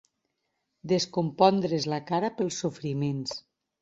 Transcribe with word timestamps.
Descompondre's 0.93 1.85
la 1.93 2.01
cara 2.11 2.35
pels 2.41 2.59
sofriments. 2.67 3.37